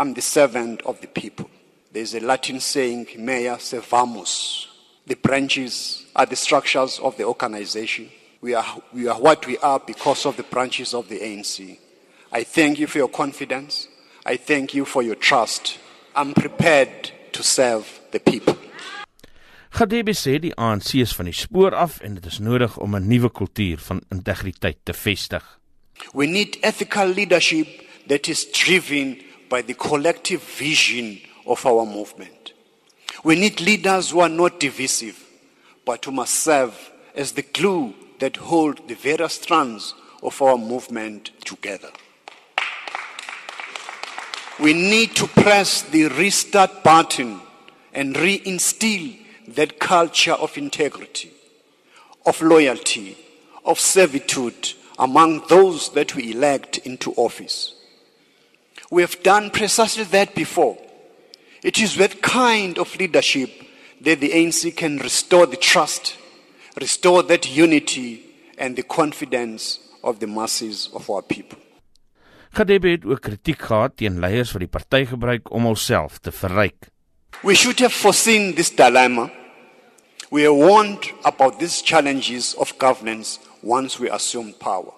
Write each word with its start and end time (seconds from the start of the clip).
I'm 0.00 0.14
the 0.14 0.22
servant 0.22 0.80
of 0.86 0.98
the 1.02 1.08
people. 1.08 1.50
There's 1.92 2.14
a 2.14 2.20
Latin 2.20 2.58
saying, 2.58 3.08
mea 3.18 3.58
servamus. 3.58 4.66
The 5.06 5.16
branches 5.16 6.06
are 6.16 6.24
the 6.24 6.36
structures 6.36 6.98
of 7.00 7.18
the 7.18 7.24
organization. 7.24 8.08
We 8.40 8.54
are, 8.54 8.64
we 8.94 9.08
are 9.08 9.20
what 9.20 9.46
we 9.46 9.58
are 9.58 9.78
because 9.78 10.24
of 10.24 10.38
the 10.38 10.42
branches 10.42 10.94
of 10.94 11.10
the 11.10 11.20
ANC. 11.20 11.76
I 12.32 12.44
thank 12.44 12.78
you 12.78 12.86
for 12.86 12.96
your 12.96 13.10
confidence. 13.10 13.88
I 14.24 14.38
thank 14.38 14.72
you 14.72 14.86
for 14.86 15.02
your 15.02 15.16
trust. 15.16 15.78
I'm 16.16 16.32
prepared 16.32 17.12
to 17.32 17.42
serve 17.42 18.00
the 18.12 18.20
people. 18.20 18.56
Gadebe 19.70 20.14
sê 20.16 20.40
die 20.40 20.56
ANC 20.56 20.94
is 20.96 21.12
van 21.12 21.28
die 21.28 21.36
spoor 21.36 21.76
af 21.76 22.00
en 22.00 22.16
dit 22.16 22.24
is 22.26 22.40
nodig 22.40 22.78
om 22.80 22.96
'n 22.96 23.06
nuwe 23.06 23.28
kultuur 23.30 23.78
van 23.78 24.00
integriteit 24.08 24.78
te 24.82 24.92
vestig. 24.92 25.44
We 26.14 26.26
need 26.26 26.56
ethical 26.62 27.06
leadership 27.06 27.68
that 28.08 28.28
is 28.28 28.50
driven 28.50 29.28
by 29.50 29.60
the 29.60 29.74
collective 29.74 30.42
vision 30.42 31.20
of 31.44 31.66
our 31.66 31.84
movement. 31.84 32.54
We 33.22 33.34
need 33.34 33.60
leaders 33.60 34.10
who 34.10 34.20
are 34.20 34.28
not 34.28 34.60
divisive, 34.60 35.22
but 35.84 36.04
who 36.04 36.12
must 36.12 36.34
serve 36.36 36.74
as 37.14 37.32
the 37.32 37.42
glue 37.42 37.92
that 38.20 38.36
hold 38.36 38.88
the 38.88 38.94
various 38.94 39.34
strands 39.34 39.92
of 40.22 40.40
our 40.40 40.56
movement 40.56 41.32
together. 41.44 41.90
We 44.60 44.72
need 44.72 45.16
to 45.16 45.26
press 45.26 45.82
the 45.82 46.08
restart 46.08 46.84
button 46.84 47.40
and 47.92 48.14
reinstill 48.14 49.18
that 49.48 49.80
culture 49.80 50.34
of 50.34 50.56
integrity, 50.56 51.32
of 52.24 52.40
loyalty, 52.40 53.18
of 53.64 53.80
servitude 53.80 54.74
among 54.98 55.46
those 55.48 55.92
that 55.94 56.14
we 56.14 56.32
elect 56.32 56.78
into 56.78 57.12
office. 57.14 57.79
We 58.90 59.02
have 59.02 59.22
done 59.22 59.50
precisely 59.50 60.04
that 60.04 60.34
before. 60.34 60.76
It 61.62 61.78
is 61.78 61.96
that 61.96 62.22
kind 62.22 62.78
of 62.78 62.96
leadership 62.96 63.50
that 64.00 64.20
the 64.20 64.30
ANC 64.30 64.76
can 64.76 64.98
restore 64.98 65.46
the 65.46 65.56
trust, 65.56 66.16
restore 66.80 67.22
that 67.24 67.48
unity 67.48 68.22
and 68.58 68.74
the 68.74 68.82
confidence 68.82 69.78
of 70.02 70.18
the 70.18 70.26
masses 70.26 70.88
of 70.92 71.08
our 71.08 71.22
people. 71.22 71.58
Radebe 72.52 72.90
het 72.90 73.04
ook 73.06 73.20
kritiek 73.22 73.60
gehad 73.62 73.92
teen 73.96 74.18
leiers 74.18 74.50
wat 74.50 74.64
die 74.64 74.68
party 74.68 75.04
gebruik 75.06 75.52
om 75.54 75.68
homself 75.68 76.18
te 76.18 76.32
verryk. 76.34 76.88
We 77.46 77.54
should 77.54 77.78
have 77.78 77.94
foreseen 77.94 78.54
this 78.54 78.74
dilemma. 78.74 79.30
We 80.30 80.44
are 80.46 80.54
warned 80.54 81.12
about 81.22 81.60
these 81.60 81.82
challenges 81.82 82.54
of 82.56 82.74
governance 82.78 83.38
once 83.62 84.02
we 84.02 84.10
assume 84.10 84.52
power. 84.58 84.92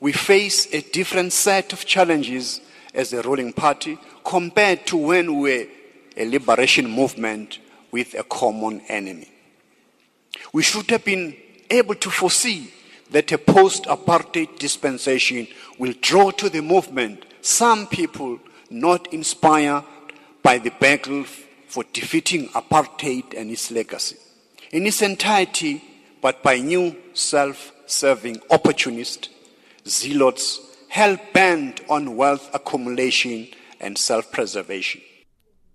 We 0.00 0.12
face 0.12 0.66
a 0.72 0.82
different 0.90 1.32
set 1.32 1.72
of 1.72 1.86
challenges 1.86 2.60
as 2.94 3.12
a 3.12 3.22
ruling 3.22 3.52
party 3.52 3.98
compared 4.24 4.86
to 4.86 4.96
when 4.96 5.40
we 5.40 5.50
were 5.58 5.66
a 6.16 6.24
liberation 6.24 6.88
movement 6.88 7.58
with 7.90 8.14
a 8.14 8.22
common 8.24 8.80
enemy. 8.88 9.28
We 10.52 10.62
should 10.62 10.90
have 10.90 11.04
been 11.04 11.36
able 11.70 11.96
to 11.96 12.10
foresee 12.10 12.72
that 13.10 13.32
a 13.32 13.38
post 13.38 13.84
apartheid 13.84 14.58
dispensation 14.58 15.46
will 15.78 15.94
draw 16.00 16.30
to 16.32 16.48
the 16.48 16.62
movement 16.62 17.24
some 17.40 17.86
people 17.86 18.38
not 18.70 19.12
inspired 19.12 19.84
by 20.42 20.58
the 20.58 20.70
battle 20.80 21.24
for 21.68 21.84
defeating 21.92 22.48
apartheid 22.48 23.36
and 23.36 23.50
its 23.50 23.70
legacy 23.70 24.16
in 24.74 24.88
its 24.88 25.02
entirety, 25.02 25.80
but 26.20 26.42
by 26.42 26.58
new 26.58 26.96
self 27.12 27.72
serving 27.86 28.40
opportunists, 28.50 29.28
zealots, 29.86 30.60
hell 30.94 31.16
bent 31.32 31.80
on 31.88 32.14
wealth 32.16 32.54
accumulation 32.54 33.48
and 33.80 33.98
self 33.98 34.30
preservation. 34.30 35.02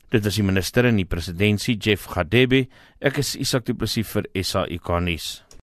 Dit 0.09 0.25
is 0.25 0.39
die 0.39 0.45
minister 0.48 0.88
in 0.88 0.98
die 0.98 1.06
presidentskap 1.06 1.84
Jeff 1.86 2.08
Gadebe. 2.09 2.64
Ek 3.03 3.20
is 3.20 3.36
Isak 3.36 3.67
Du 3.67 3.75
Plessis 3.75 4.08
vir 4.09 4.30
SAIK 4.34 4.90
nuus. 5.03 5.28